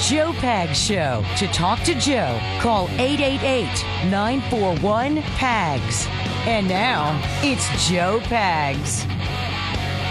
[0.00, 1.22] Joe Pags Show.
[1.36, 3.66] To talk to Joe, call 888
[4.10, 6.06] 941 PAGS.
[6.46, 9.06] And now, it's Joe Pags.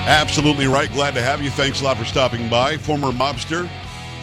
[0.06, 0.92] Absolutely right.
[0.94, 1.50] Glad to have you.
[1.50, 2.78] Thanks a lot for stopping by.
[2.78, 3.68] Former mobster.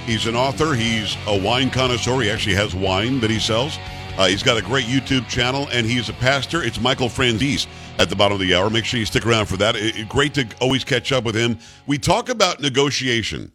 [0.05, 0.73] He's an author.
[0.73, 2.21] He's a wine connoisseur.
[2.21, 3.77] He actually has wine that he sells.
[4.17, 6.63] Uh, he's got a great YouTube channel, and he's a pastor.
[6.63, 7.67] It's Michael Franzese
[7.99, 8.71] at the bottom of the hour.
[8.71, 9.75] Make sure you stick around for that.
[9.75, 11.59] It, it, great to always catch up with him.
[11.89, 13.51] We talk about negotiation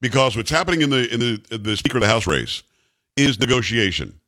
[0.00, 2.62] because what's happening in the in the the Speaker of the House race
[3.16, 4.20] is negotiation.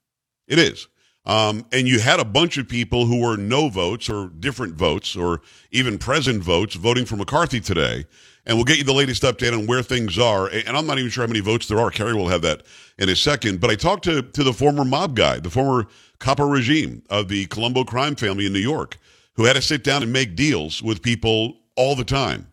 [0.48, 0.88] It is.
[1.26, 5.14] Um, and you had a bunch of people who were no votes or different votes
[5.16, 8.06] or even present votes voting for McCarthy today.
[8.46, 10.48] And we'll get you the latest update on where things are.
[10.48, 11.90] And I'm not even sure how many votes there are.
[11.90, 12.62] Kerry will have that
[12.98, 13.60] in a second.
[13.60, 15.86] But I talked to, to the former mob guy, the former
[16.18, 18.96] caporegime of the Colombo crime family in New York,
[19.34, 22.49] who had to sit down and make deals with people all the time.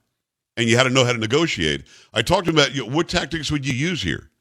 [0.58, 1.86] And you had to know how to negotiate.
[2.14, 4.32] I talked about you know, what tactics would you use here?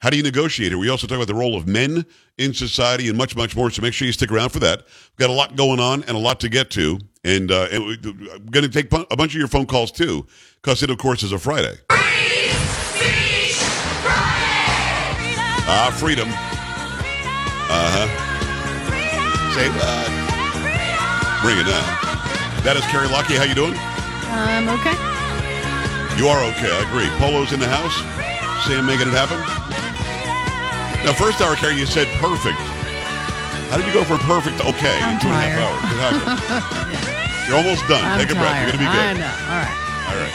[0.00, 0.76] How do you negotiate it?
[0.76, 2.04] We also talk about the role of men
[2.38, 3.70] in society and much, much more.
[3.70, 4.84] So make sure you stick around for that.
[4.86, 6.98] We've got a lot going on and a lot to get to.
[7.24, 7.84] And, uh, and
[8.32, 10.26] I'm going to take a bunch of your phone calls too,
[10.62, 11.74] because it, of course, is a Friday.
[15.68, 16.28] Ah, freedom.
[17.68, 18.06] Uh huh.
[19.54, 19.68] Say?
[21.42, 21.84] Bring it down.
[22.64, 23.34] That is Carrie Lockie.
[23.34, 23.74] How you doing?
[24.28, 25.15] I'm okay.
[26.16, 26.72] You are okay.
[26.72, 27.08] I agree.
[27.20, 27.92] Polo's in the house.
[28.64, 29.36] Sam making it happen.
[31.04, 32.58] Now, first hour, Carrie, you said perfect.
[33.68, 35.82] How did you go from perfect to okay I'm in two and a half hours?
[36.00, 37.20] Happened?
[37.46, 38.02] You're almost done.
[38.02, 38.56] I'm Take a breath.
[38.58, 39.20] You're going to be I good.
[39.22, 39.34] know.
[39.46, 39.76] All right.
[40.10, 40.34] All right.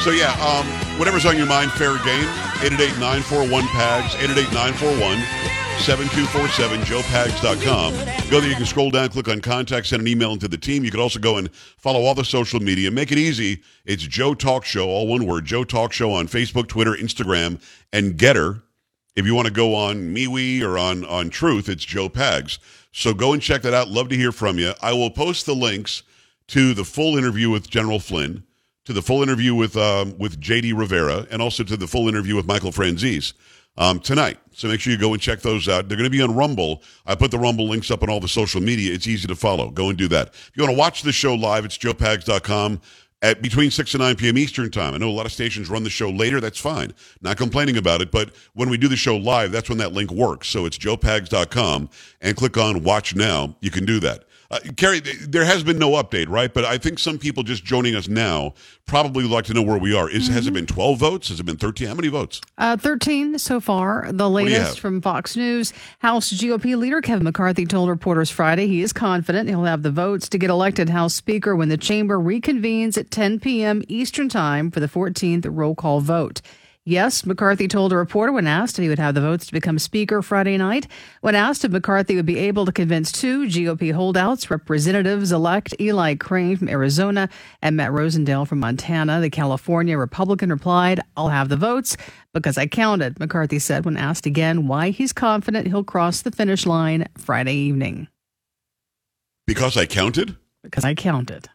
[0.00, 0.64] So, yeah, um,
[0.98, 2.28] whatever's on your mind, fair game.
[2.62, 4.14] 888-941-PAGS,
[5.74, 8.30] 888-941-7247, joepags.com.
[8.30, 10.84] Go there, you can scroll down, click on contact, send an email into the team.
[10.84, 12.90] You can also go and follow all the social media.
[12.90, 13.62] Make it easy.
[13.84, 17.60] It's Joe Talk Show, all one word, Joe Talk Show on Facebook, Twitter, Instagram,
[17.92, 18.62] and Gettr.
[19.16, 22.58] If you want to go on MeWe or on, on Truth, it's Joe Pags.
[22.92, 23.88] So go and check that out.
[23.88, 24.72] Love to hear from you.
[24.80, 26.02] I will post the links
[26.48, 28.44] to the full interview with General Flynn,
[28.84, 32.36] to the full interview with um, with JD Rivera, and also to the full interview
[32.36, 33.32] with Michael Franzese
[33.76, 34.38] um, tonight.
[34.54, 35.88] So make sure you go and check those out.
[35.88, 36.82] They're going to be on Rumble.
[37.06, 38.92] I put the Rumble links up on all the social media.
[38.92, 39.70] It's easy to follow.
[39.70, 40.28] Go and do that.
[40.28, 42.80] If you want to watch the show live, it's joepags.com
[43.22, 44.36] at between 6 and 9 p.m.
[44.36, 44.94] Eastern Time.
[44.94, 46.40] I know a lot of stations run the show later.
[46.40, 46.92] That's fine.
[47.22, 48.10] Not complaining about it.
[48.10, 50.48] But when we do the show live, that's when that link works.
[50.48, 51.88] So it's joepags.com
[52.20, 53.56] and click on Watch Now.
[53.60, 54.24] You can do that.
[54.50, 56.52] Uh, Carrie, there has been no update, right?
[56.52, 58.54] But I think some people just joining us now
[58.86, 60.08] probably would like to know where we are.
[60.08, 61.28] Is, Has it been 12 votes?
[61.28, 61.88] Has it been 13?
[61.88, 62.40] How many votes?
[62.58, 64.08] Uh, 13 so far.
[64.12, 65.72] The latest from Fox News.
[66.00, 70.28] House GOP leader Kevin McCarthy told reporters Friday he is confident he'll have the votes
[70.28, 73.82] to get elected House Speaker when the chamber reconvenes at 10 p.m.
[73.88, 76.40] Eastern Time for the 14th roll call vote.
[76.86, 79.78] Yes, McCarthy told a reporter when asked if he would have the votes to become
[79.78, 80.86] Speaker Friday night.
[81.22, 86.14] When asked if McCarthy would be able to convince two GOP holdouts, Representatives elect Eli
[86.16, 87.30] Crane from Arizona
[87.62, 91.96] and Matt Rosendale from Montana, the California Republican replied, I'll have the votes
[92.34, 96.66] because I counted, McCarthy said when asked again why he's confident he'll cross the finish
[96.66, 98.08] line Friday evening.
[99.46, 100.36] Because I counted?
[100.62, 101.48] Because I counted.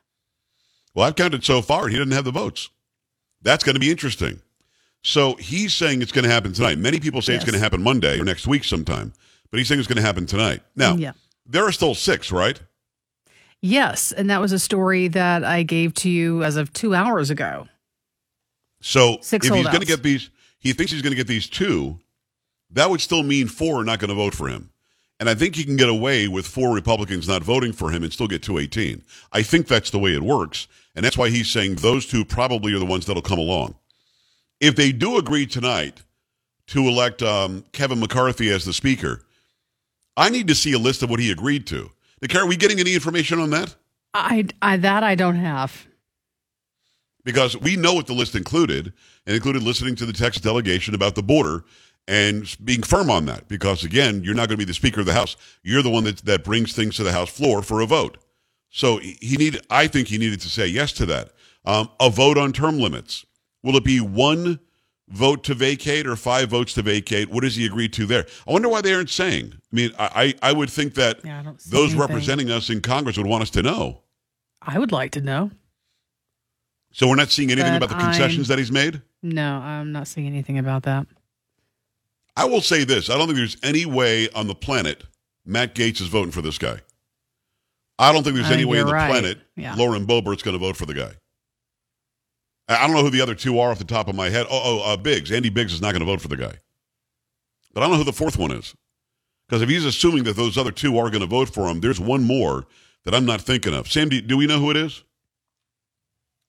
[0.95, 2.69] Well, I've counted so far, and he doesn't have the votes.
[3.43, 4.41] That's going to be interesting.
[5.03, 6.77] So he's saying it's going to happen tonight.
[6.77, 9.13] Many people say it's going to happen Monday or next week sometime,
[9.49, 10.61] but he's saying it's going to happen tonight.
[10.75, 11.13] Now, Yeah.
[11.45, 12.59] there are still six, right?
[13.61, 17.29] Yes, and that was a story that I gave to you as of two hours
[17.29, 17.67] ago.
[18.81, 20.29] So Six if he's going to get these,
[20.59, 21.99] he thinks he's going to get these two.
[22.71, 24.69] That would still mean four are not going to vote for him.
[25.19, 28.13] And I think he can get away with four Republicans not voting for him and
[28.13, 29.03] still get 218.
[29.33, 30.67] I think that's the way it works.
[30.95, 33.75] And that's why he's saying those two probably are the ones that'll come along.
[34.59, 36.03] If they do agree tonight
[36.67, 39.23] to elect um, Kevin McCarthy as the speaker,
[40.17, 41.89] I need to see a list of what he agreed to.
[42.27, 43.75] Kara, are we getting any information on that?
[44.13, 45.87] I, I that I don't have.
[47.23, 48.93] because we know what the list included,
[49.25, 51.63] and included listening to the Texas delegation about the border
[52.07, 53.47] and being firm on that.
[53.47, 56.03] Because again, you're not going to be the Speaker of the House; you're the one
[56.05, 58.17] that that brings things to the House floor for a vote.
[58.71, 61.31] So he need, I think, he needed to say yes to that.
[61.65, 63.25] Um, a vote on term limits.
[63.63, 64.59] Will it be one
[65.09, 67.29] vote to vacate or five votes to vacate?
[67.29, 68.25] What does he agree to there?
[68.47, 69.53] I wonder why they aren't saying.
[69.55, 71.99] I mean, I I would think that Yeah, those anything.
[71.99, 74.03] representing us in Congress would want us to know.
[74.61, 75.51] I would like to know.
[76.91, 79.01] So we're not seeing anything But about the concessions that he's made.
[79.21, 81.05] No, I'm not seeing anything about that.
[82.35, 85.03] I will say this: I don't think there's any way on the planet
[85.45, 86.79] Matt Gaetz is voting for this guy.
[87.97, 89.09] I don't think there's I any way on the right.
[89.09, 89.75] planet Yeah.
[89.75, 91.11] Lauren Boebert's going to vote for the guy.
[92.69, 94.45] I don't know who the other two are off the top of my head.
[94.49, 95.31] Oh, oh uh, Biggs.
[95.31, 96.53] Andy Biggs is not going to vote for the guy.
[97.73, 98.75] But I don't know who the fourth one is.
[99.47, 101.99] Because if he's assuming that those other two are going to vote for him, there's
[101.99, 102.67] one more
[103.05, 103.91] that I'm not thinking of.
[103.91, 105.03] Sam, do, do we know who it is?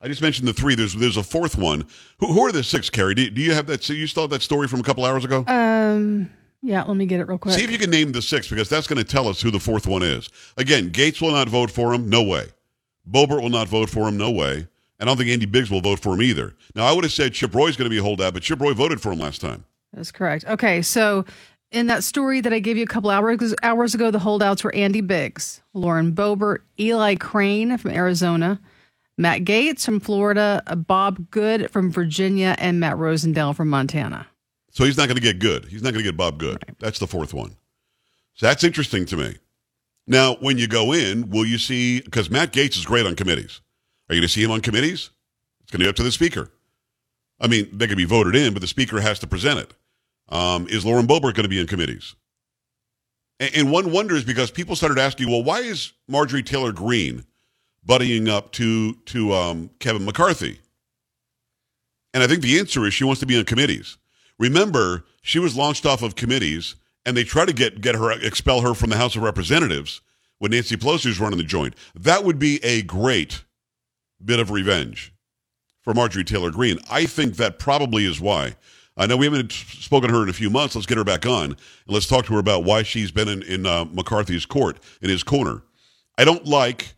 [0.02, 0.74] I just mentioned the three.
[0.74, 1.86] There's there's a fourth one.
[2.18, 3.14] Who, who are the six, Carrie?
[3.14, 3.82] Do, do you have that?
[3.82, 5.44] So you still have that story from a couple hours ago?
[5.46, 6.30] Um,
[6.62, 7.54] yeah, let me get it real quick.
[7.54, 9.60] See if you can name the six because that's going to tell us who the
[9.60, 10.28] fourth one is.
[10.56, 12.08] Again, Gaetz will not vote for him.
[12.08, 12.46] No way.
[13.10, 14.16] Boebert will not vote for him.
[14.16, 14.68] No way.
[15.00, 16.54] I don't think Andy Biggs will vote for him either.
[16.74, 18.74] Now, I would have said Chip Roy's going to be a holdout, but Chip Roy
[18.74, 19.64] voted for him last time.
[19.92, 20.44] That's correct.
[20.46, 21.24] Okay, so
[21.72, 24.74] in that story that I gave you a couple hours hours ago, the holdouts were
[24.74, 28.60] Andy Biggs, Lauren Boebert, Eli Crane from Arizona,
[29.16, 34.26] Matt Gaetz from Florida, Bob Good from Virginia, and Matt Rosendale from Montana.
[34.70, 35.64] So he's not going to get good.
[35.66, 36.62] He's not going to get Bob Good.
[36.66, 36.78] Right.
[36.78, 37.56] That's the fourth one.
[38.34, 39.36] So that's interesting to me.
[40.06, 42.00] Now, when you go in, will you see?
[42.00, 43.60] Because Matt Gaetz is great on committees.
[44.10, 45.10] Are you going to see him on committees?
[45.62, 46.50] It's going to be up to the speaker.
[47.40, 49.72] I mean, they could be voted in, but the speaker has to present it.
[50.28, 52.16] Um, is Lauren Boebert going to be in committees?
[53.38, 57.24] And, and one wonders because people started asking, well, why is Marjorie Taylor Greene
[57.86, 60.58] buddying up to to um, Kevin McCarthy?
[62.12, 63.96] And I think the answer is she wants to be on committees.
[64.40, 66.74] Remember, she was launched off of committees,
[67.06, 70.00] and they tried to get get her expel her from the House of Representatives
[70.38, 71.74] when Nancy Pelosi was running the joint.
[71.94, 73.44] That would be a great
[74.24, 75.12] bit of revenge
[75.82, 76.78] for Marjorie Taylor Greene.
[76.90, 78.56] I think that probably is why.
[78.96, 80.74] I know we haven't spoken to her in a few months.
[80.74, 81.56] Let's get her back on and
[81.86, 85.22] let's talk to her about why she's been in, in uh, McCarthy's court, in his
[85.22, 85.62] corner.
[86.18, 86.94] I don't like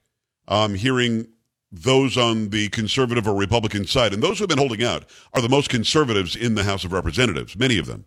[0.48, 1.28] um, hearing
[1.70, 5.40] those on the conservative or Republican side, and those who have been holding out, are
[5.40, 8.04] the most conservatives in the House of Representatives, many of them.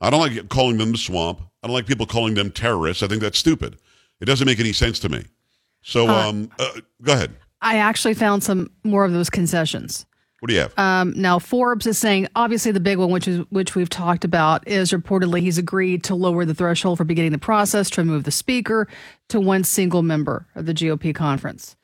[0.00, 1.42] I don't like calling them the swamp.
[1.62, 3.02] I don't like people calling them terrorists.
[3.02, 3.76] I think that's stupid.
[4.20, 5.24] It doesn't make any sense to me.
[5.82, 7.36] So, uh, um, uh, go ahead.
[7.64, 10.06] I actually found some more of those concessions.
[10.40, 10.78] What do you have?
[10.78, 14.68] Um, now Forbes is saying obviously the big one, which is which we've talked about,
[14.68, 18.30] is reportedly he's agreed to lower the threshold for beginning the process to remove the
[18.30, 18.86] speaker
[19.30, 21.76] to one single member of the GOP conference.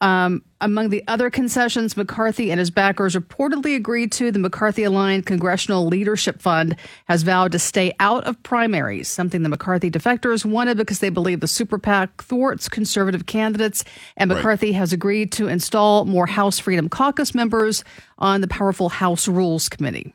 [0.00, 5.26] Um, among the other concessions McCarthy and his backers reportedly agreed to, the McCarthy aligned
[5.26, 10.76] Congressional Leadership Fund has vowed to stay out of primaries, something the McCarthy defectors wanted
[10.76, 13.84] because they believe the super PAC thwarts conservative candidates.
[14.16, 14.76] And McCarthy right.
[14.76, 17.82] has agreed to install more House Freedom Caucus members
[18.18, 20.14] on the powerful House Rules Committee.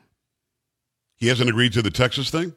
[1.16, 2.54] He hasn't agreed to the Texas thing?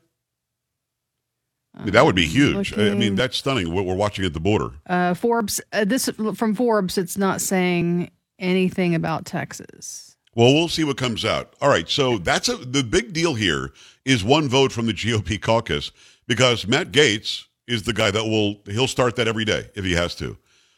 [1.86, 2.72] That would be huge.
[2.72, 3.74] Looking, I mean, that's stunning.
[3.74, 4.72] What we're watching at the border.
[4.88, 5.62] Uh, Forbes.
[5.72, 6.98] Uh, this from Forbes.
[6.98, 10.16] It's not saying anything about Texas.
[10.36, 11.54] Well, we'll see what comes out.
[11.62, 11.90] All right.
[11.90, 13.72] So that's a, the big deal here
[14.06, 15.92] is one vote from the GOP caucus
[16.28, 19.94] because Matt Gaetz is the guy that will he'll start that every day if he
[19.94, 20.38] has to.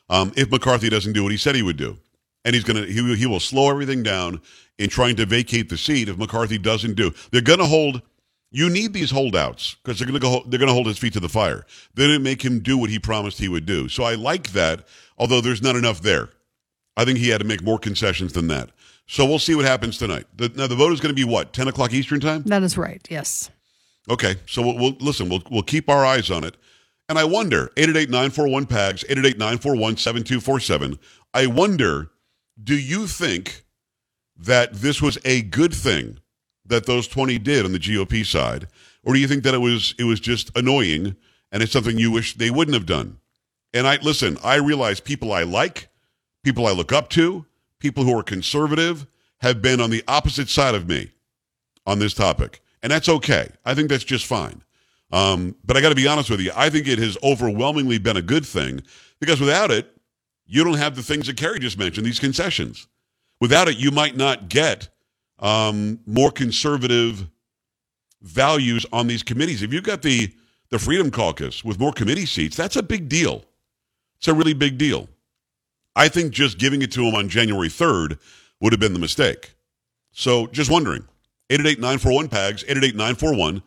[0.10, 1.98] Um, if McCarthy doesn't do what he said he would do,
[2.44, 4.42] and he's gonna he, he will slow everything down
[4.80, 7.13] in trying to vacate the seat if McCarthy doesn't do.
[7.31, 8.01] They're going to hold
[8.51, 10.44] you need these holdouts because they're going to go.
[10.48, 11.66] They're going to hold his feet to the fire.
[11.94, 13.88] They didn't make him do what he promised he would do.
[13.90, 14.88] So I like that.
[15.18, 16.30] Although there's not enough there,
[16.98, 18.72] I think he had to make more concessions than that.
[19.07, 20.25] So we'll see what happens tonight.
[20.36, 22.44] The, now the vote is going to be what ten o'clock Eastern time.
[22.44, 23.06] That is right.
[23.10, 23.50] Yes.
[24.10, 24.36] Okay.
[24.48, 25.30] So we'll, we'll listen.
[25.30, 26.56] We'll we'll keep our eyes on it.
[27.07, 31.00] And I wonder 888-941-PAGS, 888-941-7247.
[31.34, 32.12] I wonder,
[32.63, 33.63] do you think
[34.38, 36.20] that this was a good thing
[36.69, 38.67] that those 20 did on the GOP side?
[39.03, 41.15] Or do you think that it was it was just annoying
[41.51, 43.19] and it's something you wish they wouldn't have done?
[43.73, 45.89] And I listen, I realize people I like,
[46.43, 47.45] people I look up to,
[47.79, 49.05] people who are conservative
[49.41, 51.11] have been on the opposite side of me
[51.85, 52.61] on this topic.
[52.81, 53.49] And that's okay.
[53.65, 54.63] I think that's just fine.
[55.11, 56.51] Um, but I got to be honest with you.
[56.55, 58.81] I think it has overwhelmingly been a good thing
[59.19, 59.95] because without it,
[60.45, 62.88] you don't have the things that Kerry just mentioned, these concessions.
[63.39, 64.89] Without it, you might not get
[65.39, 67.27] um, more conservative
[68.22, 69.63] values on these committees.
[69.63, 70.34] If you've got the
[70.69, 73.43] the Freedom Caucus with more committee seats, that's a big deal.
[74.19, 75.10] It's a really big deal.
[75.96, 78.19] I think just giving it to them on January 3rd
[78.62, 79.53] would have been the mistake.
[80.12, 81.05] So just wondering.
[81.50, 83.62] 888-941-PAGS, 888-941-7247,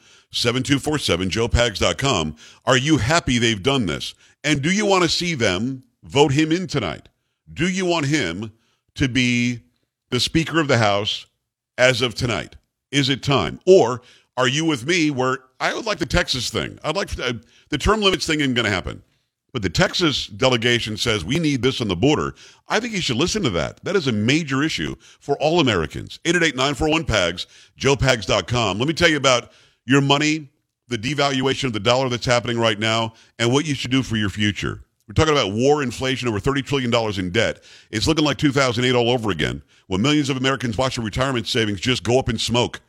[1.30, 2.36] joepags.com.
[2.64, 4.14] Are you happy they've done this?
[4.44, 7.08] And do you want to see them vote him in tonight?
[7.52, 8.52] Do you want him
[8.94, 9.62] to be
[10.10, 11.26] the Speaker of the House
[11.78, 12.56] as of tonight?
[12.90, 13.60] Is it time?
[13.66, 14.02] Or
[14.36, 16.78] are you with me where I would like the Texas thing?
[16.84, 17.34] I'd like uh,
[17.68, 19.02] the term limits thing isn't going to happen.
[19.52, 22.34] But the Texas delegation says we need this on the border.
[22.68, 23.84] I think you should listen to that.
[23.84, 26.20] That is a major issue for all Americans.
[26.24, 27.46] 888-941-PAGS,
[27.78, 28.78] joepags.com.
[28.78, 29.52] Let me tell you about
[29.84, 30.48] your money,
[30.88, 34.16] the devaluation of the dollar that's happening right now, and what you should do for
[34.16, 34.84] your future.
[35.12, 37.62] We're talking about war, inflation, over $30 trillion in debt.
[37.90, 41.80] It's looking like 2008 all over again, when millions of Americans watch their retirement savings
[41.80, 42.80] just go up in smoke.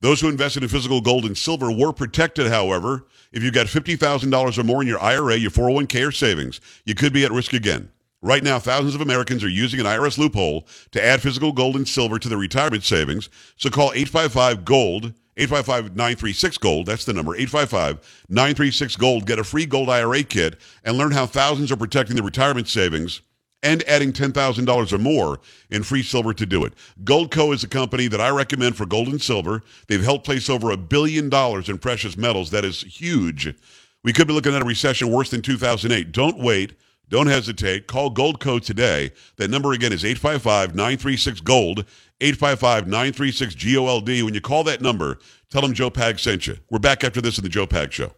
[0.00, 3.06] Those who invested in physical gold and silver were protected, however.
[3.30, 7.12] If you've got $50,000 or more in your IRA, your 401k, or savings, you could
[7.12, 7.88] be at risk again.
[8.20, 11.86] Right now, thousands of Americans are using an IRS loophole to add physical gold and
[11.86, 13.28] silver to their retirement savings.
[13.56, 16.86] So call 855 Gold, 855 936 Gold.
[16.86, 19.26] That's the number, 855 936 Gold.
[19.26, 23.22] Get a free gold IRA kit and learn how thousands are protecting their retirement savings
[23.62, 26.72] and adding $10,000 or more in free silver to do it.
[27.04, 29.62] Goldco is a company that I recommend for gold and silver.
[29.86, 32.50] They've helped place over a billion dollars in precious metals.
[32.50, 33.54] That is huge.
[34.02, 36.10] We could be looking at a recession worse than 2008.
[36.10, 36.72] Don't wait.
[37.10, 37.86] Don't hesitate.
[37.86, 39.10] Call Goldco today.
[39.36, 41.84] That number again is 855 936 Gold,
[42.20, 44.08] 855 936 GOLD.
[44.08, 45.18] When you call that number,
[45.50, 46.56] tell them Joe Pag sent you.
[46.70, 48.12] We're back after this in the Joe Pag Show.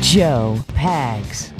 [0.00, 1.52] Joe Pags.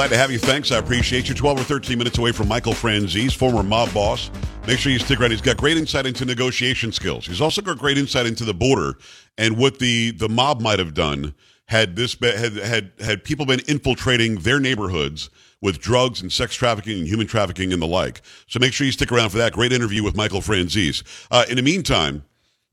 [0.00, 0.38] Glad to have you.
[0.38, 0.72] Thanks.
[0.72, 1.34] I appreciate you.
[1.34, 4.30] 12 or 13 minutes away from Michael Franzese, former mob boss.
[4.66, 5.32] Make sure you stick around.
[5.32, 7.26] He's got great insight into negotiation skills.
[7.26, 8.96] He's also got great insight into the border
[9.36, 11.34] and what the, the mob might have done
[11.66, 15.28] had this had, had had people been infiltrating their neighborhoods
[15.60, 18.22] with drugs and sex trafficking and human trafficking and the like.
[18.46, 21.02] So make sure you stick around for that great interview with Michael Franzese.
[21.30, 22.24] Uh, in the meantime,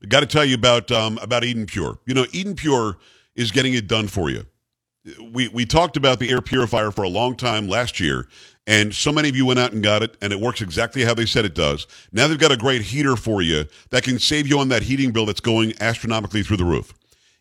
[0.08, 1.98] got to tell you about um, about Eden Pure.
[2.06, 2.96] You know, Eden Pure
[3.36, 4.46] is getting it done for you
[5.32, 8.28] we we talked about the air purifier for a long time last year,
[8.66, 11.14] and so many of you went out and got it, and it works exactly how
[11.14, 11.86] they said it does.
[12.12, 15.10] Now they've got a great heater for you that can save you on that heating
[15.10, 16.92] bill that's going astronomically through the roof.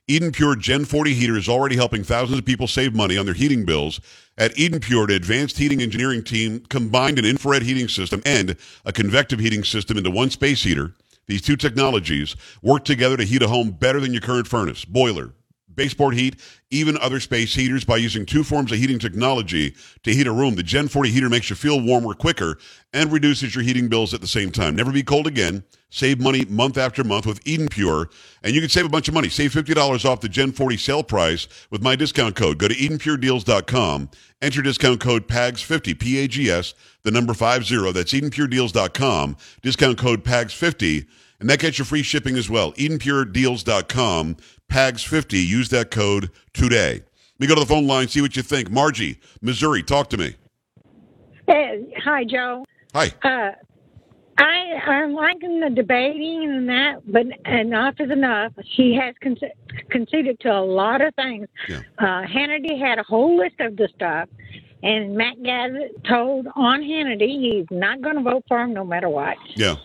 [0.09, 3.36] Eden Pure Gen 40 heater is already helping thousands of people save money on their
[3.36, 4.00] heating bills.
[4.38, 8.55] At Eden Pure, the advanced heating engineering team combined an infrared heating system and
[8.86, 10.93] a convective heating system into one space heater.
[11.27, 15.33] These two technologies work together to heat a home better than your current furnace, boiler,
[15.77, 16.36] baseboard heat,
[16.69, 20.55] even other space heaters by using two forms of heating technology to heat a room.
[20.55, 22.57] The Gen 40 heater makes you feel warmer quicker
[22.91, 24.75] and reduces your heating bills at the same time.
[24.75, 25.63] Never be cold again.
[25.89, 28.10] Save money month after month with Eden Pure,
[28.43, 29.29] and you can save a bunch of money.
[29.29, 32.57] Save $50 off the Gen 40 sale price with my discount code.
[32.57, 34.10] Go to EdenPureDeals.com.
[34.41, 37.91] Enter discount code PAGS50, P-A-G-S, the number 50.
[37.93, 39.38] That's EdenPureDeals.com.
[39.62, 41.07] Discount code PAGS50.
[41.39, 42.74] And that gets you free shipping as well.
[42.74, 44.38] EdenPureDeals.com.
[44.72, 45.46] PAGS50.
[45.46, 47.03] Use that code today.
[47.39, 48.72] Let me go to the phone line, see what you think.
[48.72, 50.36] Margie, Missouri, talk to me.
[51.46, 52.65] Hey, hi, Joe.
[52.94, 53.13] Hi.
[53.24, 53.51] Uh,
[54.39, 58.53] I I'm liking the debating and that, but enough is enough.
[58.75, 59.38] She has con-
[59.89, 61.48] conceded to a lot of things.
[61.67, 61.82] Yeah.
[61.98, 64.29] Uh, Hannity had a whole list of the stuff,
[64.84, 69.10] and Matt Gazzett told on Hannity he's not going to vote for him no matter
[69.10, 69.38] what.
[69.56, 69.75] Yeah.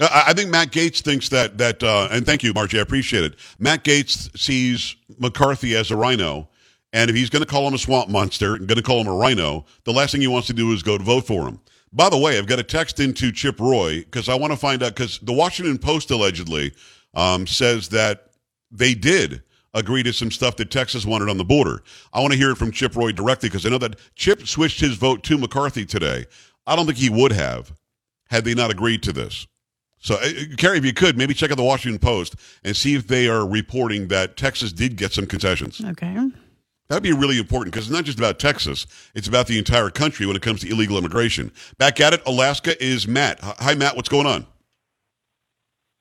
[0.00, 3.34] I think Matt Gaetz thinks that that, uh, and thank you, Margie, I appreciate it.
[3.58, 6.48] Matt Gaetz sees McCarthy as a rhino,
[6.92, 9.08] and if he's going to call him a swamp monster and going to call him
[9.08, 11.60] a rhino, the last thing he wants to do is go to vote for him.
[11.92, 14.82] By the way, I've got a text into Chip Roy because I want to find
[14.82, 16.74] out because the Washington Post allegedly
[17.14, 18.30] um, says that
[18.70, 19.42] they did
[19.74, 21.82] agree to some stuff that Texas wanted on the border.
[22.12, 24.80] I want to hear it from Chip Roy directly because I know that Chip switched
[24.80, 26.26] his vote to McCarthy today.
[26.66, 27.72] I don't think he would have
[28.28, 29.46] had they not agreed to this.
[30.00, 33.06] So, uh, Kerry, if you could, maybe check out the Washington Post and see if
[33.06, 35.80] they are reporting that Texas did get some concessions.
[35.84, 36.16] Okay.
[36.88, 40.24] That'd be really important because it's not just about Texas; it's about the entire country
[40.24, 41.52] when it comes to illegal immigration.
[41.76, 43.40] Back at it, Alaska is Matt.
[43.42, 43.94] Hi, Matt.
[43.94, 44.46] What's going on?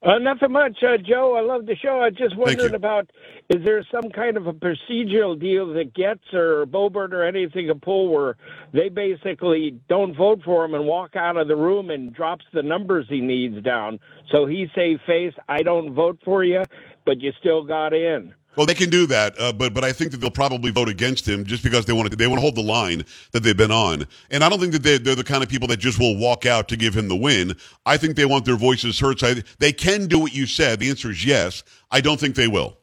[0.04, 1.36] Uh, nothing much, uh, Joe.
[1.36, 2.02] I love the show.
[2.02, 3.10] I just wondered about
[3.50, 7.76] is there some kind of a procedural deal that gets or Boebert or anything a
[7.76, 8.38] pull where
[8.74, 12.62] they basically don't vote for him and walk out of the room and drops the
[12.62, 14.00] numbers he needs down.
[14.32, 16.64] So he say face, I don't vote for you,
[17.06, 18.36] but you still got in.
[18.58, 21.28] Well, they can do that, uh, but but I think that they'll probably vote against
[21.28, 23.72] him just because they want to they want to hold the line that they've been
[23.72, 26.18] on, and I don't think that they, they're the kind of people that just will
[26.18, 27.56] walk out to give him the win.
[27.86, 29.20] I think they want their voices heard.
[29.20, 30.80] So I, they can do what you said.
[30.80, 31.64] The answer is yes.
[31.92, 32.78] I don't think they will.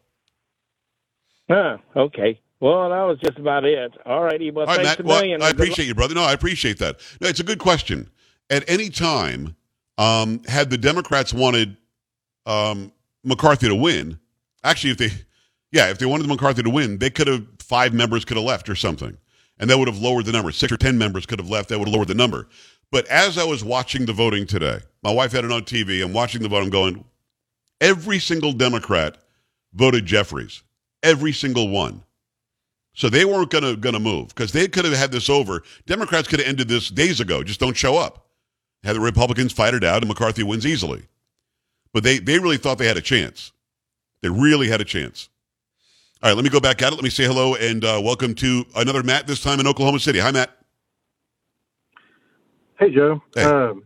[1.51, 2.41] Huh, okay.
[2.61, 3.93] Well, that was just about it.
[4.07, 4.51] All righty.
[4.51, 5.07] Well, All right, thanks Matt.
[5.07, 5.43] a Well.
[5.43, 6.15] I appreciate you, brother.
[6.15, 7.01] No, I appreciate that.
[7.21, 8.09] No, it's a good question.
[8.49, 9.57] At any time,
[9.99, 11.77] um, had the Democrats wanted
[12.47, 12.93] um,
[13.25, 14.19] McCarthy to win,
[14.63, 15.11] actually, if they,
[15.75, 18.69] yeah, if they wanted McCarthy to win, they could have five members could have left
[18.69, 19.19] or something,
[19.59, 20.53] and that would have lowered the number.
[20.53, 21.69] Six or ten members could have left.
[21.69, 22.49] That would have lowered the number.
[22.93, 26.01] But as I was watching the voting today, my wife had it on TV.
[26.01, 26.63] I'm watching the vote.
[26.63, 27.05] I'm going,
[27.81, 29.19] every single Democrat
[29.73, 30.63] voted Jeffries.
[31.03, 32.05] Every single one.
[32.95, 35.65] So they weren't gonna gonna move because they could have had this over.
[35.87, 37.43] Democrats could have ended this days ago.
[37.43, 38.29] Just don't show up.
[38.85, 41.03] Had the Republicans fight it out, and McCarthy wins easily.
[41.93, 43.51] But they they really thought they had a chance.
[44.23, 45.31] They really had a chance.
[46.25, 46.95] All right, let me go back at it.
[46.95, 49.27] Let me say hello and uh, welcome to another Matt.
[49.27, 50.21] This time in Oklahoma City.
[50.21, 50.57] Hi, Matt.
[52.79, 53.21] Hey, Joe.
[53.35, 53.43] Hey.
[53.43, 53.83] Um,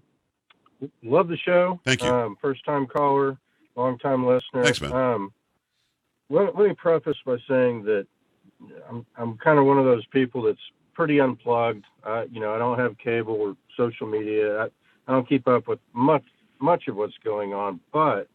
[1.02, 1.80] love the show.
[1.84, 2.08] Thank you.
[2.08, 3.36] Um, first time caller,
[3.74, 4.62] long time listener.
[4.62, 4.92] Thanks, man.
[4.92, 5.32] Um,
[6.30, 8.06] let, let me preface by saying that
[8.88, 10.60] I'm, I'm kind of one of those people that's
[10.94, 11.86] pretty unplugged.
[12.04, 14.60] I, you know, I don't have cable or social media.
[14.60, 14.64] I,
[15.08, 16.22] I don't keep up with much
[16.60, 18.28] much of what's going on, but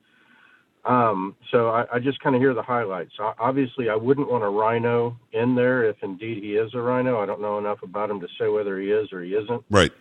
[0.86, 3.14] um, so I, I just kind of hear the highlights.
[3.40, 7.20] Obviously, I wouldn't want a rhino in there if indeed he is a rhino.
[7.22, 9.64] I don't know enough about him to say whether he is or he isn't.
[9.70, 9.92] Right.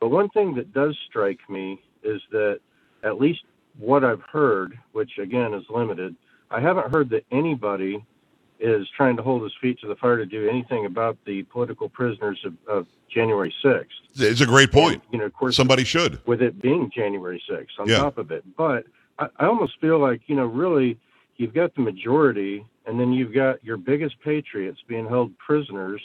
[0.00, 2.60] But one thing that does strike me is that
[3.02, 3.40] at least
[3.78, 6.16] what I've heard, which again is limited,
[6.50, 8.02] I haven't heard that anybody
[8.58, 11.88] is trying to hold his feet to the fire to do anything about the political
[11.88, 13.84] prisoners of, of January 6th.
[14.16, 15.02] It's a great point.
[15.12, 16.18] You know, of course, Somebody should.
[16.26, 17.98] with it being January 6th on Yeah.
[17.98, 18.44] top of it.
[18.56, 18.84] But
[19.20, 20.98] I, I almost feel like, you know, really
[21.36, 26.02] you've got the majority and then you've got your biggest patriots being held prisoners.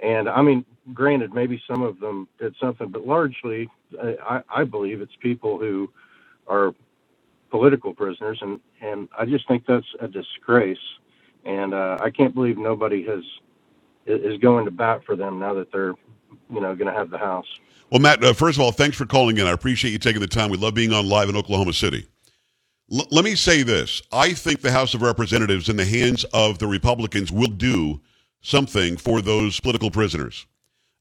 [0.00, 3.68] And I mean, granted, maybe some of them did something, but largely
[4.00, 5.90] I, I believe it's people who
[6.46, 6.74] are
[7.50, 8.38] political prisoners.
[8.42, 10.78] And, and I just think that's a disgrace.
[11.44, 13.22] And uh, I can't believe nobody has
[14.06, 15.94] is going to bat for them now that they're,
[16.48, 17.46] you know, going to have the house.
[17.90, 19.46] Well, Matt, uh, first of all, thanks for calling in.
[19.46, 20.50] I appreciate you taking the time.
[20.50, 22.06] We love being on live in Oklahoma City.
[22.92, 24.02] L- let me say this.
[24.12, 28.00] I think the House of Representatives, in the hands of the Republicans, will do
[28.40, 30.46] something for those political prisoners.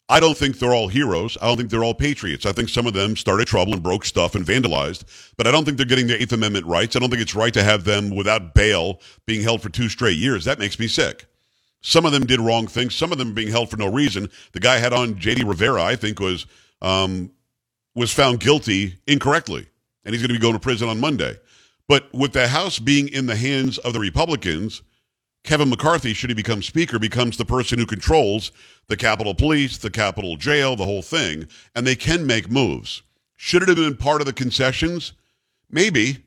[0.07, 1.35] I don't think they're all heroes.
[1.41, 2.45] I don't think they're all patriots.
[2.45, 5.03] I think some of them started trouble and broke stuff and vandalized,
[5.35, 6.95] but I don't think they're getting their Eighth Amendment rights.
[6.95, 10.17] I don't think it's right to have them without bail being held for two straight
[10.17, 10.45] years.
[10.45, 11.25] That makes me sick.
[11.81, 12.95] Some of them did wrong things.
[12.95, 14.29] Some of them being held for no reason.
[14.53, 15.43] The guy had on J.D.
[15.43, 16.45] Rivera, I think, was
[16.81, 17.31] um,
[17.95, 19.67] was found guilty incorrectly,
[20.03, 21.35] and he's going to be going to prison on Monday.
[21.87, 24.81] But with the House being in the hands of the Republicans,
[25.43, 28.51] Kevin McCarthy, should he become Speaker, becomes the person who controls
[28.87, 33.03] the Capitol Police, the Capitol Jail, the whole thing, and they can make moves.
[33.35, 35.13] Should it have been part of the concessions?
[35.69, 36.25] Maybe.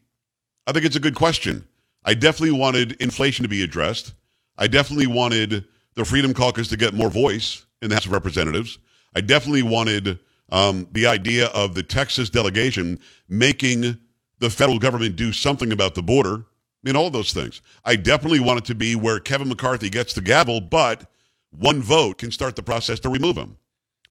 [0.66, 1.66] I think it's a good question.
[2.04, 4.14] I definitely wanted inflation to be addressed.
[4.56, 8.78] I definitely wanted the Freedom Caucus to get more voice in the House of Representatives.
[9.16, 10.18] I definitely wanted
[10.50, 13.98] um, the idea of the Texas delegation making
[14.38, 16.34] the federal government do something about the border.
[16.36, 16.42] I
[16.82, 17.60] mean, all those things.
[17.84, 21.10] I definitely want it to be where Kevin McCarthy gets the gavel, but
[21.50, 23.56] one vote can start the process to remove him.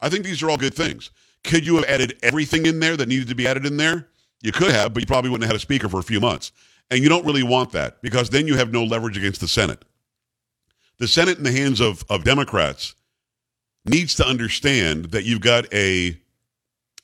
[0.01, 1.11] I think these are all good things.
[1.43, 4.09] Could you have added everything in there that needed to be added in there?
[4.41, 6.51] You could have, but you probably wouldn't have had a speaker for a few months.
[6.91, 9.83] And you don't really want that because then you have no leverage against the Senate.
[10.99, 12.95] The Senate in the hands of, of Democrats
[13.85, 16.19] needs to understand that you've got a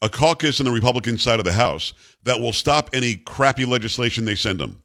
[0.04, 4.26] a caucus in the Republican side of the House that will stop any crappy legislation
[4.26, 4.84] they send them.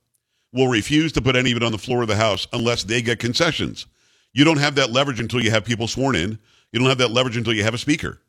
[0.52, 3.02] Will refuse to put any of it on the floor of the House unless they
[3.02, 3.86] get concessions.
[4.32, 6.38] You don't have that leverage until you have people sworn in.
[6.72, 8.20] You don't have that leverage until you have a speaker.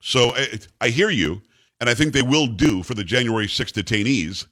[0.00, 1.40] So I, I hear you,
[1.80, 4.46] and I think they will do for the January 6th detainees.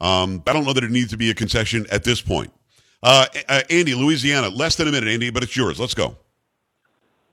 [0.00, 2.52] Um, I don't know that it needs to be a concession at this point.
[3.02, 5.80] Uh, uh, Andy, Louisiana, less than a minute, Andy, but it's yours.
[5.80, 6.16] Let's go.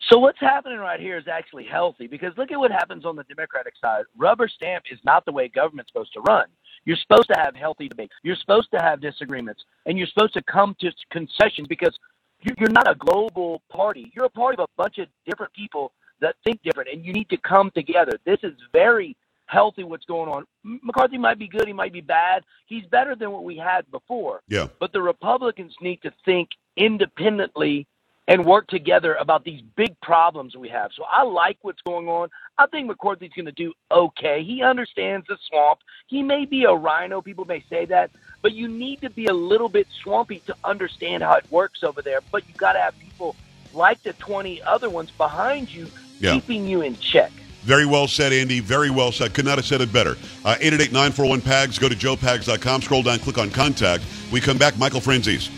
[0.10, 3.24] So what's happening right here is actually healthy because look at what happens on the
[3.24, 4.04] Democratic side.
[4.18, 6.48] Rubber stamp is not the way government's supposed to run.
[6.86, 8.12] You're supposed to have healthy debate.
[8.24, 11.98] You're supposed to have disagreements, and you're supposed to come to concessions because
[12.42, 14.12] you- you're not a global party.
[14.16, 17.30] You're a party of a bunch of different people that think different, and you need
[17.30, 18.20] to come together.
[18.26, 19.84] This is very healthy.
[19.84, 20.48] What's going on?
[20.64, 21.68] McCarthy might be good.
[21.68, 22.44] He might be bad.
[22.66, 24.42] He's better than what we had before.
[24.48, 24.68] Yeah.
[24.80, 27.86] But the Republicans need to think independently
[28.32, 30.92] and work together about these big problems we have.
[30.96, 32.30] So I like what's going on.
[32.58, 34.44] I think McCarthy's going to do okay.
[34.44, 35.80] He understands the swamp.
[36.08, 37.22] He may be a rhino.
[37.22, 41.24] People may say that, but you need to be a little bit swampy to understand
[41.24, 42.20] how it works over there.
[42.32, 43.36] But you got to have people
[43.74, 45.88] like the 20 other ones behind you
[46.20, 46.34] Yeah.
[46.34, 47.32] keeping you in check.
[47.64, 48.60] Very well said, Andy.
[48.60, 49.34] Very well said.
[49.34, 50.18] Could not have said it better.
[50.44, 51.80] Uh, 888-941-PAGS.
[51.80, 52.82] Go to joepags.com.
[52.82, 54.04] Scroll down, click on contact.
[54.32, 54.78] We come back.
[54.80, 55.50] Michael Franzese.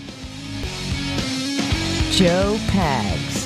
[2.15, 3.42] Joe Pags.